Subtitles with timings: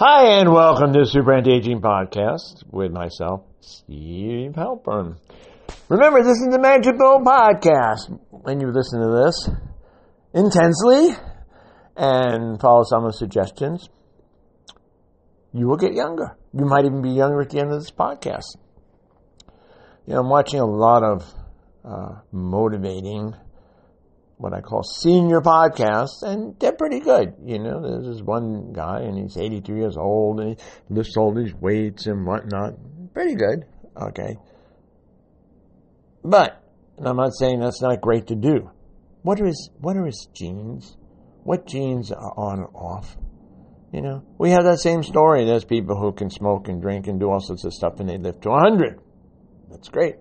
[0.00, 5.18] Hi, and welcome to Super Anti-Aging Podcast with myself, Steve Halpern.
[5.88, 8.16] Remember, this is the Magical Podcast.
[8.30, 9.50] When you listen to this
[10.32, 11.16] intensely
[11.96, 13.88] and follow some of the suggestions,
[15.52, 16.36] you will get younger.
[16.52, 18.56] You might even be younger at the end of this podcast.
[20.06, 21.24] You know, I'm watching a lot of
[21.84, 23.34] uh, motivating
[24.38, 27.34] what I call senior podcasts, and they're pretty good.
[27.44, 30.56] You know, there's this one guy, and he's 83 years old, and he
[30.94, 32.74] lifts all these weights and whatnot.
[33.12, 33.64] Pretty good,
[34.00, 34.36] okay.
[36.24, 36.62] But
[37.04, 38.70] I'm not saying that's not great to do.
[39.22, 40.96] What are his What are his genes?
[41.42, 43.16] What genes are on or off?
[43.92, 45.46] You know, we have that same story.
[45.46, 48.18] There's people who can smoke and drink and do all sorts of stuff, and they
[48.18, 49.00] live to 100.
[49.70, 50.16] That's great.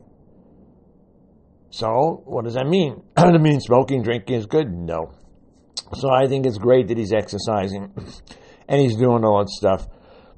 [1.70, 3.04] So, what does that mean?
[3.16, 4.72] does it mean smoking, drinking is good?
[4.72, 5.12] No.
[5.94, 7.94] So, I think it's great that he's exercising
[8.68, 9.88] and he's doing all that stuff.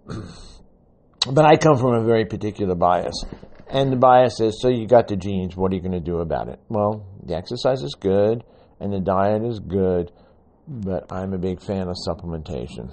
[1.32, 3.24] but I come from a very particular bias.
[3.72, 6.18] And the bias is so you got the genes, what are you going to do
[6.18, 6.60] about it?
[6.70, 8.44] Well, the exercise is good
[8.80, 10.12] and the diet is good,
[10.68, 12.92] but I'm a big fan of supplementation.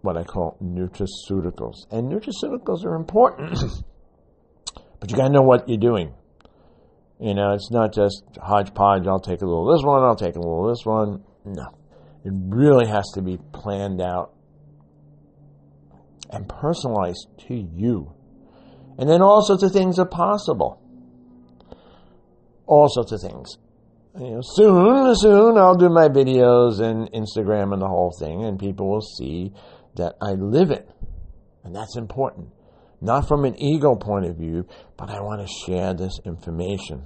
[0.00, 1.86] What I call nutraceuticals.
[1.92, 3.56] And nutraceuticals are important,
[5.00, 6.14] but you got to know what you're doing.
[7.22, 9.06] You know, it's not just hodgepodge.
[9.06, 10.02] I'll take a little of this one.
[10.02, 11.22] I'll take a little of this one.
[11.44, 11.66] No,
[12.24, 14.34] it really has to be planned out
[16.30, 18.12] and personalized to you.
[18.98, 20.82] And then all sorts of things are possible.
[22.66, 23.56] All sorts of things.
[24.18, 28.58] You know, soon, soon I'll do my videos and Instagram and the whole thing, and
[28.58, 29.52] people will see
[29.94, 30.90] that I live it.
[31.62, 32.48] And that's important.
[33.02, 34.64] Not from an ego point of view,
[34.96, 37.02] but I want to share this information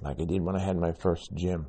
[0.00, 1.66] like I did when I had my first gym.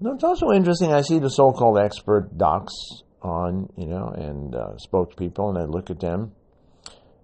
[0.00, 0.92] No, it's also interesting.
[0.92, 2.74] I see the so-called expert docs
[3.22, 6.32] on, you know, and uh, spokespeople, and I look at them,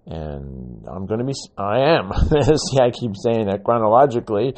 [0.06, 1.34] and I'm going to be.
[1.58, 2.10] I am.
[2.42, 4.54] see, I keep saying that chronologically.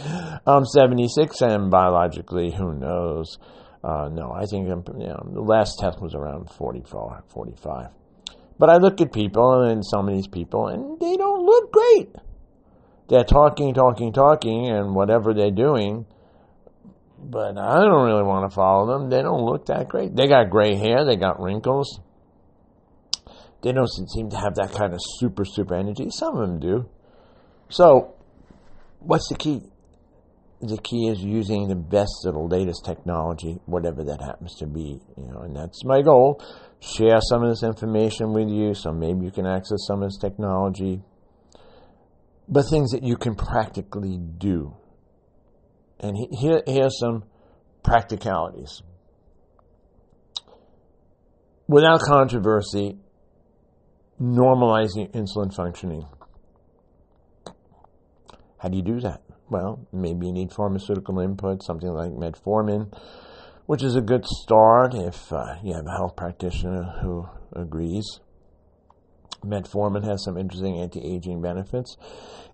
[0.47, 3.37] I'm 76, and biologically, who knows?
[3.83, 7.87] Uh, no, I think I'm, you know, the last test was around 44, 45.
[8.59, 12.09] But I look at people, and some of these people, and they don't look great
[13.09, 16.07] they're talking, talking, talking, and whatever they're doing.
[17.19, 19.11] But I don't really want to follow them.
[19.11, 20.15] They don't look that great.
[20.15, 22.01] They got gray hair, they got wrinkles.
[23.63, 26.09] They don't seem to have that kind of super, super energy.
[26.11, 26.89] Some of them do.
[27.69, 28.15] So,
[29.01, 29.63] what's the key?
[30.61, 35.01] The key is using the best of the latest technology, whatever that happens to be,
[35.17, 36.43] you know, and that's my goal.
[36.95, 40.19] Share some of this information with you so maybe you can access some of this
[40.19, 41.03] technology
[42.49, 44.77] but things that you can practically do.
[45.99, 47.25] And here, here's some
[47.83, 48.83] practicalities.
[51.67, 52.99] Without controversy,
[54.21, 56.07] normalizing insulin functioning.
[58.59, 59.23] How do you do that?
[59.51, 62.93] Well, maybe you need pharmaceutical input, something like metformin,
[63.67, 68.21] which is a good start if uh, you have a health practitioner who agrees.
[69.45, 71.97] Metformin has some interesting anti-aging benefits.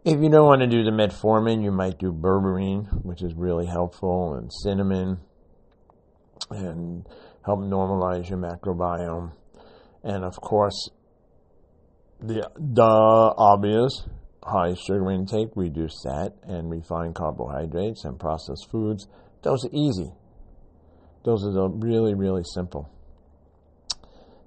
[0.04, 3.66] If you don't want to do the metformin, you might do berberine, which is really
[3.66, 5.20] helpful, and cinnamon,
[6.50, 7.06] and
[7.46, 9.32] help normalize your microbiome.
[10.02, 10.90] And of course,
[12.20, 14.04] the, the obvious
[14.44, 19.06] high sugar intake, reduce that, and refined carbohydrates and processed foods.
[19.42, 20.12] Those are easy.
[21.24, 22.90] Those are the really, really simple.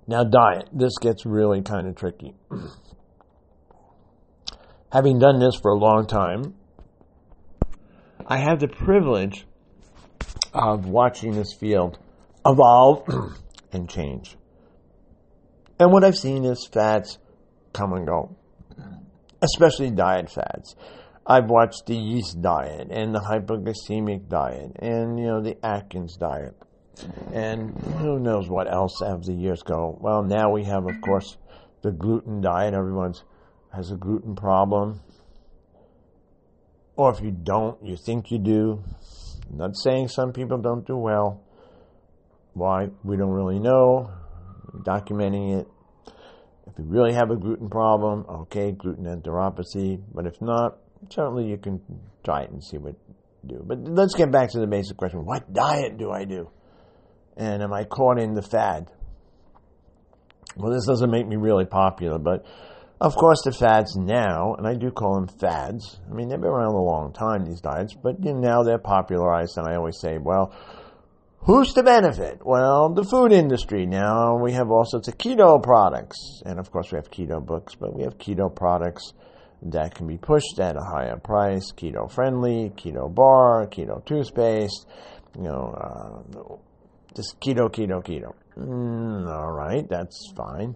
[0.08, 0.70] Now, diet.
[0.72, 2.36] This gets really kind of tricky.
[4.92, 6.56] Having done this for a long time,
[8.28, 9.46] I have the privilege
[10.54, 11.98] of watching this field
[12.46, 13.04] evolve
[13.72, 14.38] and change.
[15.80, 17.18] And what I've seen is fads
[17.74, 18.36] come and go,
[19.42, 20.76] especially diet fads.
[21.28, 26.56] I've watched the yeast diet and the hypoglycemic diet and, you know, the Atkins diet
[27.34, 29.98] and who knows what else as the years go.
[30.00, 31.38] Well, now we have, of course,
[31.82, 32.74] the gluten diet.
[32.74, 33.24] Everyone's
[33.74, 35.02] has a gluten problem.
[36.96, 38.84] Or if you don't, you think you do.
[39.52, 41.44] I'm not saying some people don't do well.
[42.54, 42.88] Why?
[43.04, 44.12] We don't really know.
[44.84, 45.68] documenting it.
[46.68, 50.02] If you really have a gluten problem, okay, gluten enteropathy.
[50.14, 50.78] But if not,
[51.10, 51.82] certainly you can
[52.24, 52.96] try it and see what
[53.46, 53.64] do.
[53.66, 55.26] But let's get back to the basic question.
[55.26, 56.50] What diet do I do?
[57.38, 58.92] And am I caught in the fad?
[60.56, 62.46] Well, this doesn't make me really popular, but
[63.02, 66.00] of course the fads now, and I do call them fads.
[66.10, 68.78] I mean, they've been around a long time, these diets, but you know, now they're
[68.78, 70.54] popularized, and I always say, well,
[71.46, 72.44] Who's to benefit?
[72.44, 73.86] Well, the food industry.
[73.86, 76.42] Now we have all sorts of keto products.
[76.44, 79.14] And of course we have keto books, but we have keto products
[79.62, 81.72] that can be pushed at a higher price.
[81.72, 84.88] Keto friendly, keto bar, keto toothpaste,
[85.38, 86.56] you know, uh,
[87.16, 88.34] just keto, keto, keto.
[88.58, 90.76] Mm, all right, that's fine.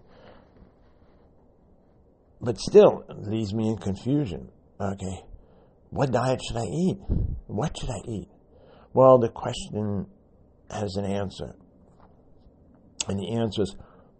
[2.42, 4.50] But still, it leaves me in confusion.
[4.80, 5.24] Okay,
[5.90, 6.98] what diet should I eat?
[7.48, 8.30] What should I eat?
[8.94, 10.08] Well, the question
[10.70, 11.56] has an answer.
[13.08, 13.76] And the answer is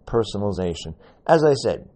[0.06, 0.96] personalization.
[1.28, 1.88] As I said,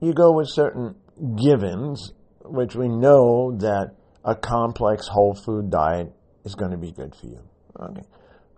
[0.00, 0.94] you go with certain
[1.36, 2.12] givens,
[2.44, 3.94] which we know that
[4.24, 6.12] a complex whole food diet
[6.44, 7.40] is going to be good for you.
[7.80, 8.02] Okay.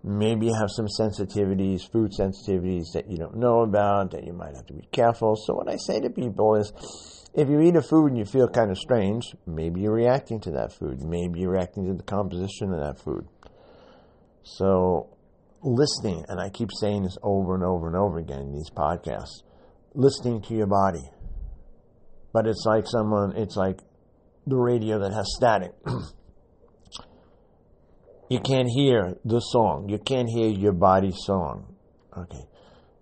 [0.05, 4.67] Maybe have some sensitivities, food sensitivities that you don't know about, that you might have
[4.67, 5.35] to be careful.
[5.37, 6.73] So what I say to people is,
[7.35, 10.53] if you eat a food and you feel kind of strange, maybe you're reacting to
[10.53, 11.03] that food.
[11.03, 13.27] Maybe you're reacting to the composition of that food.
[14.43, 15.17] So
[15.63, 19.43] listening, and I keep saying this over and over and over again in these podcasts,
[19.95, 21.11] listening to your body.
[22.33, 23.81] But it's like someone, it's like
[24.47, 25.73] the radio that has static.
[28.29, 29.89] you can't hear the song.
[29.89, 31.77] You can't hear your body's song.
[32.17, 32.45] Okay.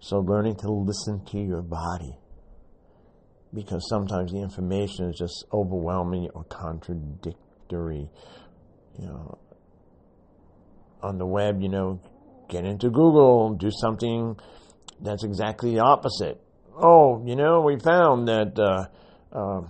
[0.01, 2.19] So learning to listen to your body.
[3.53, 8.11] Because sometimes the information is just overwhelming or contradictory.
[8.99, 9.39] You know,
[11.03, 12.01] on the web, you know,
[12.49, 14.37] get into Google, do something
[15.01, 16.41] that's exactly the opposite.
[16.77, 18.87] Oh, you know, we found that uh,
[19.37, 19.63] uh,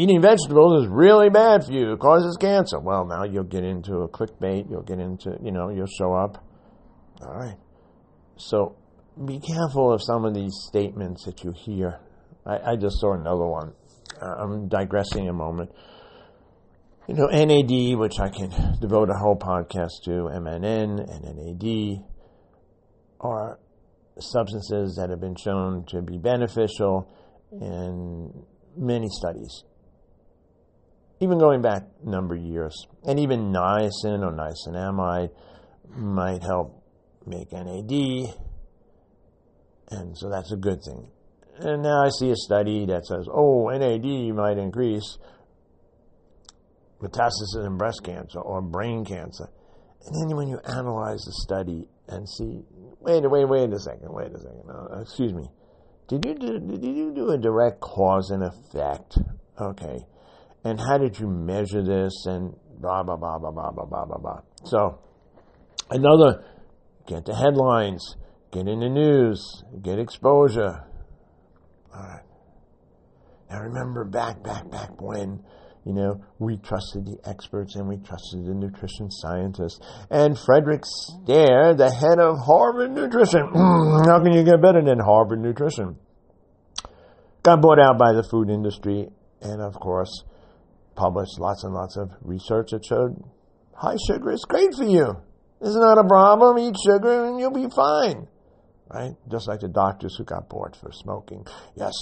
[0.00, 1.92] eating vegetables is really bad for you.
[1.92, 2.78] It causes cancer.
[2.78, 4.70] Well, now you'll get into a clickbait.
[4.70, 6.44] You'll get into, you know, you'll show up.
[7.22, 7.56] All right.
[8.36, 8.76] So
[9.26, 12.00] be careful of some of these statements that you hear.
[12.46, 13.72] I, I just saw another one.
[14.20, 15.70] Uh, I'm digressing a moment
[17.08, 18.50] you know, NAD, which I can
[18.80, 22.04] devote a whole podcast to, NMN and NAD,
[23.20, 23.58] are
[24.20, 27.10] substances that have been shown to be beneficial
[27.50, 28.44] in
[28.76, 29.64] many studies,
[31.20, 32.86] even going back a number of years.
[33.04, 35.30] And even niacin or niacinamide
[35.96, 36.82] might help
[37.26, 38.34] make NAD,
[39.90, 41.10] and so that's a good thing.
[41.58, 45.18] And now I see a study that says, oh, NAD might increase
[47.02, 49.48] metastasis in breast cancer or brain cancer.
[50.06, 52.62] And then when you analyze the study and see,
[53.00, 55.48] wait, wait, wait a second, wait a second, uh, excuse me,
[56.08, 59.18] did you do, did you do a direct cause and effect?
[59.60, 59.98] Okay,
[60.68, 62.26] and how did you measure this?
[62.26, 64.40] And blah blah blah blah blah blah blah blah blah.
[64.64, 65.00] So
[65.90, 66.44] another,
[67.06, 68.16] get the headlines,
[68.52, 70.84] get in the news, get exposure.
[71.94, 72.22] All right.
[73.50, 75.42] Now remember back, back, back when
[75.88, 79.80] you know, we trusted the experts and we trusted the nutrition scientists.
[80.10, 83.48] And Frederick Stare, the head of Harvard Nutrition,
[84.04, 85.96] how can you get better than Harvard Nutrition?
[87.42, 89.08] Got bought out by the food industry
[89.40, 90.24] and, of course,
[90.98, 93.22] published lots and lots of research that showed
[93.72, 95.16] high sugar is great for you.
[95.60, 96.58] It's not a problem.
[96.58, 98.26] Eat sugar and you'll be fine.
[98.92, 99.14] Right?
[99.30, 101.46] Just like the doctors who got bought for smoking.
[101.76, 101.94] Yes,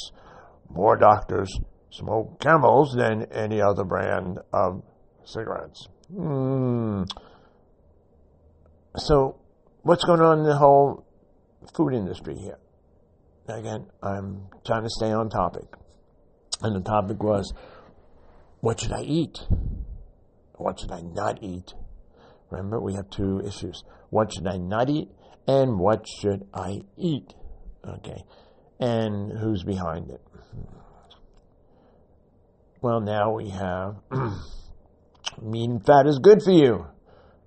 [0.70, 1.50] more doctors
[1.90, 4.82] smoke Camels than any other brand of
[5.25, 5.88] cigarettes.
[6.14, 7.06] Mm.
[8.96, 9.37] So,
[9.82, 11.05] what's going on in the whole
[11.76, 12.58] food industry here?
[13.48, 15.67] Again, I'm trying to stay on topic.
[16.62, 17.53] And the topic was
[18.67, 19.39] what should I eat?
[20.56, 21.73] What should I not eat?
[22.51, 23.85] Remember, we have two issues.
[24.11, 25.08] What should I not eat?
[25.46, 27.32] And what should I eat?
[27.87, 28.25] Okay.
[28.81, 30.20] And who's behind it?
[32.82, 33.99] Well, now we have
[35.41, 36.89] meat and fat is good for you,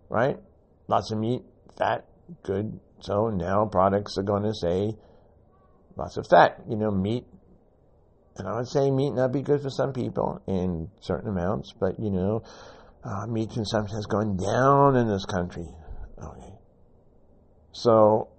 [0.08, 0.38] right?
[0.88, 1.42] Lots of meat,
[1.78, 2.06] fat,
[2.44, 2.80] good.
[3.02, 4.94] So now products are going to say
[5.98, 7.26] lots of fat, you know, meat.
[8.39, 12.00] And I would say meat not be good for some people in certain amounts, but
[12.00, 12.41] you know,
[13.03, 15.67] uh, meat consumption has gone down in this country.
[16.17, 16.53] Okay.
[17.72, 18.29] So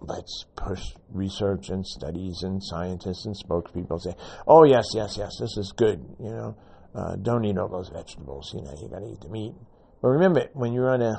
[0.00, 4.14] let's push research and studies and scientists and spokespeople say,
[4.46, 6.00] oh yes, yes, yes, this is good.
[6.18, 6.56] You know,
[6.94, 8.52] uh, don't eat all those vegetables.
[8.54, 9.54] You know, you got to eat the meat.
[10.00, 11.16] But remember, when you're on a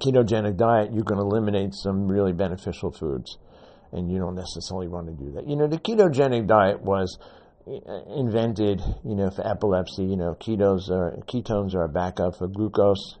[0.00, 3.38] ketogenic diet, you can eliminate some really beneficial foods,
[3.92, 5.48] and you don't necessarily want to do that.
[5.48, 7.18] You know, the ketogenic diet was
[7.66, 10.04] invented, you know, for epilepsy.
[10.04, 13.18] You know, ketos are ketones are a backup for glucose,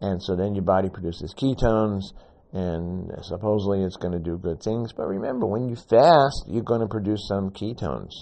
[0.00, 2.12] and so then your body produces ketones
[2.52, 4.92] and supposedly it's going to do good things.
[4.92, 8.12] But remember, when you fast, you're going to produce some ketones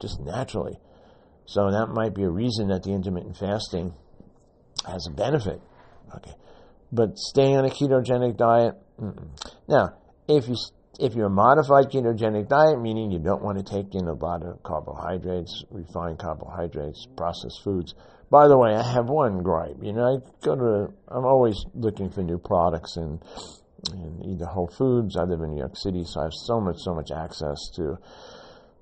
[0.00, 0.78] just naturally.
[1.46, 3.94] So that might be a reason that the intermittent fasting
[4.86, 5.60] has a benefit.
[6.16, 6.34] Okay.
[6.92, 8.74] but staying on a ketogenic diet.
[9.00, 9.28] Mm-mm.
[9.68, 9.94] Now,
[10.28, 10.54] if you
[10.98, 14.42] if you're a modified ketogenic diet, meaning you don't want to take in a lot
[14.44, 17.94] of carbohydrates, refined carbohydrates, processed foods.
[18.30, 19.76] By the way, I have one gripe.
[19.82, 23.20] You know, I go to, I'm always looking for new products in,
[23.92, 25.16] in either Whole Foods.
[25.16, 27.96] I live in New York City, so I have so much, so much access to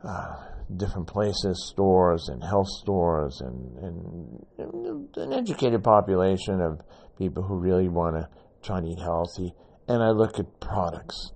[0.05, 0.35] uh,
[0.77, 6.81] different places, stores and health stores, and, and an educated population of
[7.19, 8.29] people who really want to
[8.63, 9.55] try and eat healthy.
[9.89, 11.33] And I look at products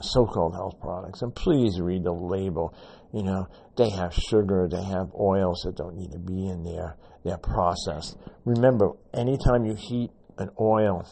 [0.00, 1.22] so-called health products.
[1.22, 2.74] And please read the label.
[3.12, 6.96] You know, they have sugar, they have oils that don't need to be in there.
[7.24, 8.16] They're processed.
[8.44, 11.06] Remember, anytime you heat an oil,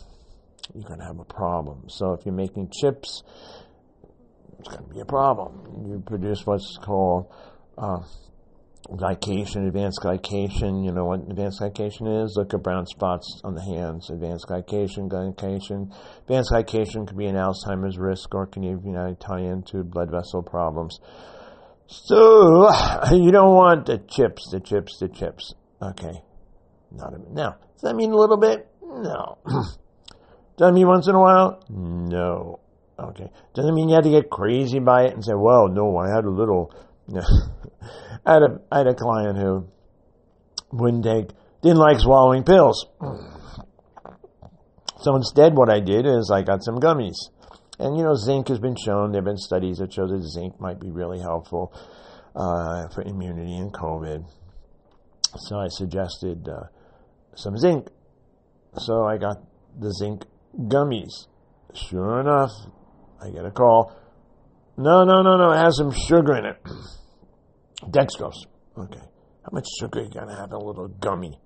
[0.74, 1.88] you're going to have a problem.
[1.88, 3.22] So if you're making chips,
[4.58, 5.86] it's going to be a problem.
[5.86, 7.32] You produce what's called
[7.76, 7.98] uh,
[8.88, 10.84] glycation, advanced glycation.
[10.84, 12.34] You know what advanced glycation is?
[12.36, 14.10] Look at brown spots on the hands.
[14.10, 15.92] Advanced glycation, glycation.
[16.22, 20.10] Advanced glycation can be an Alzheimer's risk or can even you know, tie into blood
[20.10, 20.98] vessel problems.
[21.86, 22.68] So,
[23.12, 25.54] you don't want the chips, the chips, the chips.
[25.80, 26.22] Okay.
[26.92, 28.68] Not a, now, does that mean a little bit?
[28.82, 29.38] No.
[29.46, 29.76] does
[30.58, 31.62] that mean once in a while?
[31.68, 32.60] No.
[32.98, 33.30] Okay.
[33.54, 36.24] Doesn't mean you have to get crazy by it and say, well, no, I had
[36.24, 36.72] a little.
[38.26, 39.68] I had a, I had a client who
[40.72, 41.28] wouldn't take,
[41.62, 42.86] didn't like swallowing pills.
[45.00, 47.16] So instead, what I did is I got some gummies.
[47.78, 49.12] And, you know, zinc has been shown.
[49.12, 51.74] There have been studies that show that zinc might be really helpful
[52.34, 54.24] uh, for immunity and COVID.
[55.36, 56.68] So I suggested uh,
[57.34, 57.88] some zinc.
[58.78, 59.36] So I got
[59.78, 60.24] the zinc
[60.56, 61.26] gummies.
[61.74, 62.50] Sure enough,
[63.20, 63.94] I get a call.
[64.76, 66.62] No, no, no, no, it has some sugar in it.
[67.90, 68.46] Dextrose.
[68.76, 68.98] Okay.
[68.98, 71.38] How much sugar you gotta have in a little gummy?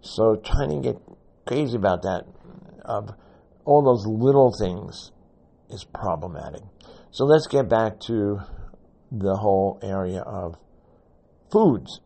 [0.00, 1.00] So trying to get
[1.46, 2.24] crazy about that
[2.84, 3.10] of
[3.64, 5.12] all those little things
[5.70, 6.62] is problematic.
[7.10, 8.38] So let's get back to
[9.12, 10.56] the whole area of
[11.52, 12.00] foods.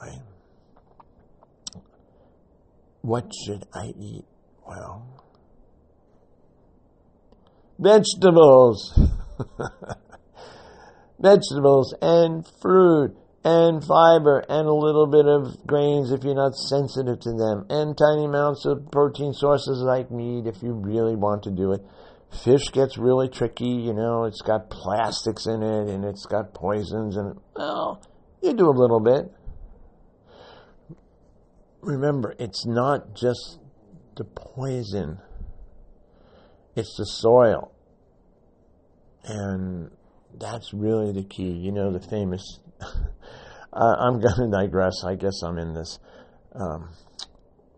[0.00, 0.22] Right?
[3.02, 4.24] What should I eat?
[4.66, 5.06] Well,
[7.78, 8.98] vegetables.
[11.20, 17.18] vegetables and fruit and fiber and a little bit of grains if you're not sensitive
[17.20, 21.50] to them and tiny amounts of protein sources like meat if you really want to
[21.50, 21.80] do it.
[22.44, 27.16] Fish gets really tricky, you know, it's got plastics in it and it's got poisons
[27.16, 28.02] and well,
[28.42, 29.32] you do a little bit.
[31.80, 33.58] Remember, it's not just
[34.16, 35.18] the poison.
[36.76, 37.72] It's the soil.
[39.24, 39.90] And
[40.38, 41.50] that's really the key.
[41.50, 42.42] You know, the famous.
[43.72, 45.04] I'm going to digress.
[45.04, 45.98] I guess I'm in this
[46.54, 46.90] um,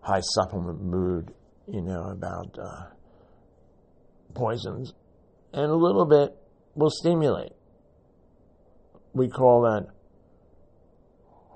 [0.00, 1.32] high supplement mood,
[1.66, 2.86] you know, about uh,
[4.34, 4.94] poisons.
[5.52, 6.34] And a little bit
[6.74, 7.52] will stimulate.
[9.12, 9.88] We call that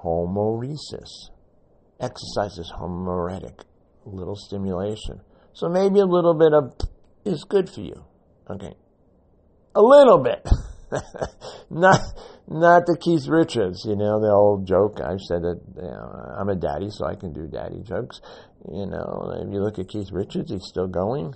[0.05, 1.31] hormesis.
[1.99, 3.63] Exercise is hormetic,
[4.05, 5.23] a little stimulation.
[5.55, 6.75] So maybe a little bit of
[7.25, 8.05] is good for you.
[8.51, 8.75] Okay.
[9.77, 10.41] A little bit.
[11.71, 12.01] not
[12.49, 15.01] not the Keith Richards, you know, the old joke.
[15.05, 18.21] I've said that you know, I'm a daddy, so I can do daddy jokes.
[18.73, 21.35] You know, if you look at Keith Richards, he's still going,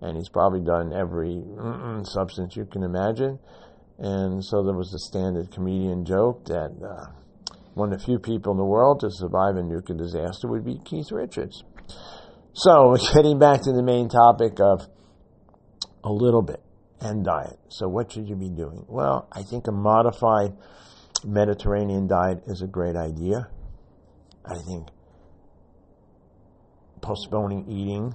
[0.00, 1.44] and he's probably done every
[2.04, 3.38] substance you can imagine.
[3.98, 7.12] And so there was a standard comedian joke that uh,
[7.74, 10.80] one of the few people in the world to survive a nuclear disaster would be
[10.84, 11.62] Keith Richards.
[12.54, 14.88] So, getting back to the main topic of
[16.02, 16.62] a little bit
[17.00, 17.58] and diet.
[17.68, 18.84] So, what should you be doing?
[18.88, 20.52] Well, I think a modified
[21.24, 23.48] Mediterranean diet is a great idea.
[24.44, 24.88] I think
[27.00, 28.14] postponing eating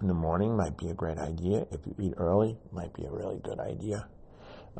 [0.00, 1.66] in the morning might be a great idea.
[1.70, 4.08] If you eat early, might be a really good idea.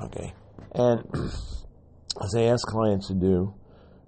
[0.02, 0.34] Okay.
[0.74, 1.04] And
[2.22, 3.54] as I ask clients to do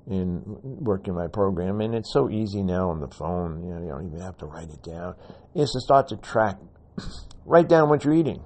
[0.06, 3.88] in working my program, and it's so easy now on the phone, you know, you
[3.88, 5.14] don't even have to write it down,
[5.54, 6.56] is to start to track,
[7.44, 8.42] write down what you're eating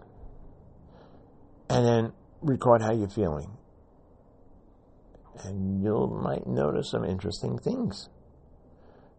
[1.73, 2.13] and then
[2.43, 3.57] record how you're feeling.
[5.45, 8.11] And you might notice some interesting things.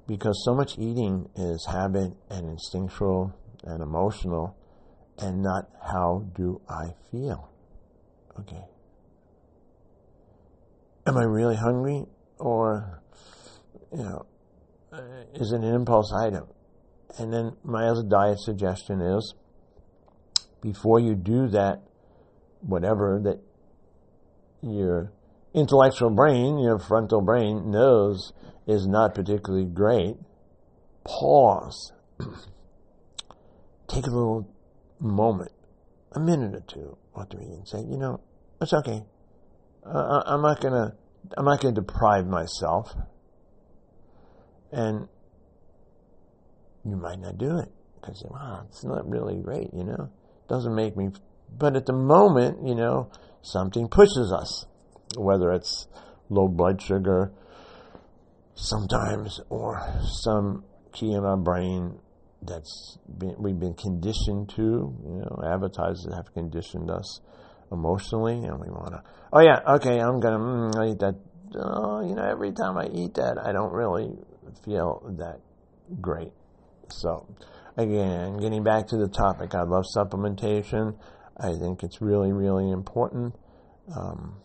[0.08, 3.34] Because so much eating is habit and instinctual
[3.64, 4.56] and emotional
[5.18, 7.50] and not how do I feel.
[8.40, 8.66] Okay.
[11.08, 12.06] Am I really hungry?
[12.38, 13.02] Or,
[13.92, 14.26] you know,
[14.92, 16.46] uh, is it an impulse item?
[17.18, 19.34] And then my other diet suggestion is
[20.62, 21.82] before you do that
[22.66, 23.40] whatever that
[24.62, 25.12] your
[25.54, 28.34] intellectual brain, your frontal brain knows
[28.68, 30.16] is not particularly great,
[31.04, 31.92] pause.
[33.88, 34.50] take a little
[35.00, 35.52] moment,
[36.14, 38.22] a minute or two after eating, and say, you know,
[38.62, 39.04] it's okay.
[39.86, 40.96] Uh, I'm not gonna,
[41.38, 42.96] I'm not gonna deprive myself.
[44.72, 45.08] And
[46.84, 50.10] you might not do it because wow, it's not really great, you know.
[50.50, 51.10] Doesn't make me,
[51.58, 53.10] but at the moment, you know,
[53.42, 54.66] something pushes us,
[55.18, 55.88] whether it's
[56.30, 57.32] low blood sugar,
[58.56, 59.82] sometimes, or
[60.24, 62.00] some key in our brain
[62.42, 64.62] that's been, we've been conditioned to.
[64.62, 67.22] You know, advertisers have conditioned us
[67.72, 69.04] emotionally, and we want to.
[69.32, 71.16] Oh yeah, okay, I'm gonna mm, eat that.
[71.56, 74.10] Oh, you know, every time I eat that, I don't really
[74.66, 75.40] feel that
[76.02, 76.32] great.
[76.90, 77.28] So,
[77.78, 80.96] again, getting back to the topic, I love supplementation.
[81.38, 83.36] I think it's really, really important.
[83.96, 84.38] Um,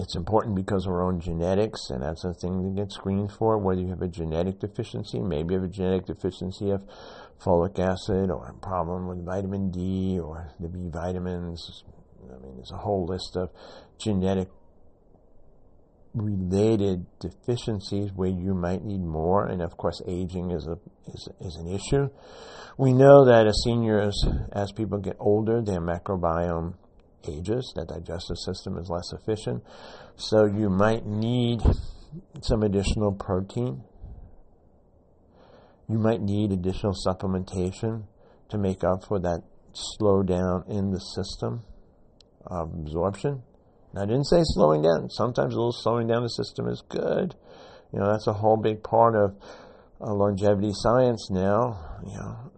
[0.00, 3.58] it's important because of our own genetics, and that's a thing to get screened for.
[3.58, 6.84] Whether you have a genetic deficiency, maybe you have a genetic deficiency of
[7.40, 11.84] folic acid, or a problem with vitamin D, or the B vitamins.
[12.24, 13.50] I mean, there's a whole list of
[13.98, 14.48] genetic
[16.14, 20.78] related deficiencies where you might need more, and of course, aging is a
[21.12, 22.08] is, is an issue.
[22.78, 24.16] We know that as seniors,
[24.52, 26.74] as people get older, their microbiome
[27.28, 29.64] ages, their digestive system is less efficient,
[30.16, 31.60] so you might need
[32.42, 33.82] some additional protein.
[35.88, 38.04] You might need additional supplementation
[38.48, 39.42] to make up for that
[39.74, 41.64] slowdown in the system
[42.46, 43.42] of absorption.
[43.96, 45.08] I didn't say slowing down.
[45.10, 47.34] Sometimes a little slowing down the system is good.
[47.92, 49.36] You know, that's a whole big part of
[50.00, 52.00] uh, longevity science now.
[52.04, 52.52] You know,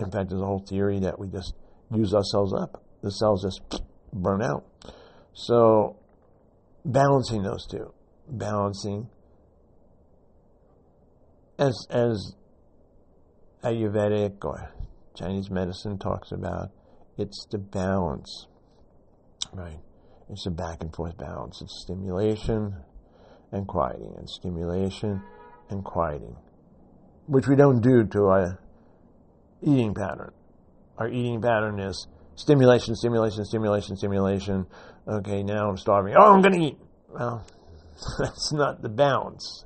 [0.00, 1.54] in fact, there's a whole theory that we just
[1.90, 2.82] use ourselves up.
[3.02, 3.82] The cells just
[4.12, 4.64] burn out.
[5.32, 5.96] So,
[6.84, 7.94] balancing those two,
[8.28, 9.08] balancing
[11.58, 12.34] as as
[13.64, 14.70] Ayurvedic or
[15.14, 16.70] Chinese medicine talks about,
[17.16, 18.46] it's the balance
[19.52, 19.78] Right.
[20.28, 21.60] It's a back and forth balance.
[21.62, 22.74] It's stimulation
[23.52, 25.22] and quieting, and stimulation
[25.70, 26.36] and quieting,
[27.26, 28.58] which we don't do to our
[29.62, 30.32] eating pattern.
[30.98, 34.66] Our eating pattern is stimulation, stimulation, stimulation, stimulation.
[35.06, 36.14] Okay, now I'm starving.
[36.18, 36.78] Oh, I'm going to eat.
[37.08, 37.46] Well,
[38.18, 39.64] that's not the balance.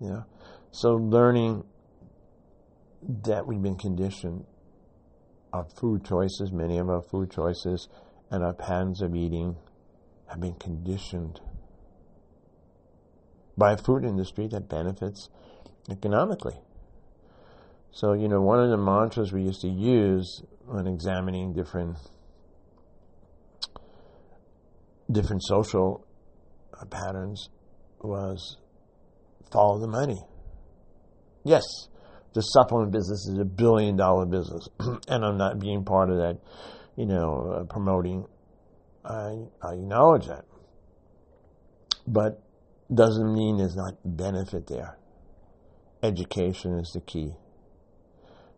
[0.00, 0.24] You know?
[0.72, 1.64] So learning
[3.24, 4.44] that we've been conditioned
[5.52, 7.88] our food choices, many of our food choices
[8.34, 9.54] and our patterns of eating
[10.26, 11.40] have been conditioned
[13.56, 15.28] by a food industry that benefits
[15.88, 16.56] economically.
[17.92, 21.96] So, you know, one of the mantras we used to use when examining different
[25.12, 26.04] different social
[26.72, 27.50] uh, patterns
[28.00, 28.56] was
[29.52, 30.20] follow the money.
[31.44, 31.62] Yes,
[32.32, 34.66] the supplement business is a billion dollar business,
[35.06, 36.40] and I'm not being part of that
[36.96, 38.26] you know, uh, promoting.
[39.04, 40.44] I, I acknowledge that.
[42.06, 42.42] But
[42.92, 44.98] doesn't mean there's not benefit there.
[46.02, 47.34] Education is the key.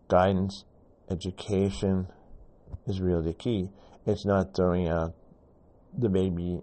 [0.09, 0.65] Guidance,
[1.11, 2.09] education
[2.87, 3.71] is really the key.
[4.05, 5.15] It's not throwing out
[5.97, 6.61] the baby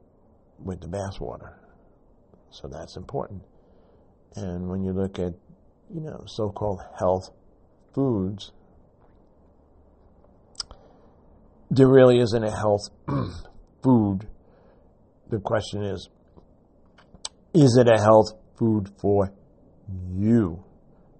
[0.59, 1.53] with the bathwater.
[2.49, 3.43] So that's important.
[4.35, 5.33] And when you look at,
[5.93, 7.31] you know, so-called health
[7.93, 8.51] foods,
[11.75, 12.89] there really isn't a health
[13.83, 14.27] food.
[15.29, 16.09] The question is,
[17.53, 19.31] is it a health food for
[20.11, 20.63] you?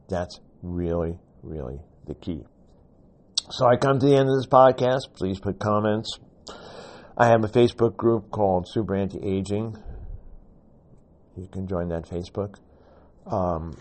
[0.10, 2.44] That's really, really the key.
[3.50, 5.14] So I come to the end of this podcast.
[5.16, 6.20] Please put comments.
[7.18, 9.76] I have a Facebook group called Super Anti Aging.
[11.36, 12.56] You can join that Facebook.
[13.26, 13.76] Um,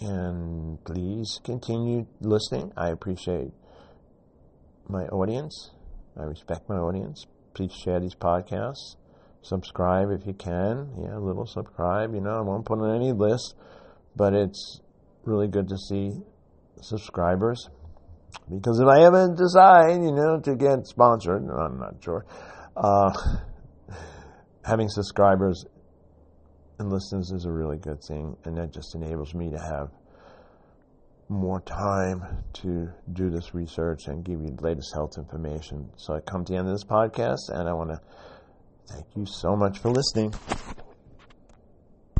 [0.00, 2.72] and please continue listening.
[2.76, 3.52] I appreciate
[4.88, 5.70] my audience.
[6.18, 7.26] I respect my audience.
[7.54, 8.96] Please share these podcasts.
[9.42, 10.90] Subscribe if you can.
[11.02, 12.14] Yeah, a little subscribe.
[12.14, 13.54] You know, I won't put on any list,
[14.14, 14.80] but it's
[15.24, 16.12] really good to see
[16.82, 17.68] subscribers.
[18.48, 22.24] Because if I ever decide, you know, to get sponsored, I'm not sure,
[22.76, 23.10] uh,
[24.64, 25.64] having subscribers
[26.78, 29.90] and listeners is a really good thing, and that just enables me to have
[31.30, 35.88] more time to do this research and give you the latest health information.
[35.96, 38.00] So I come to the end of this podcast and I want to
[38.88, 40.34] thank you so much for listening.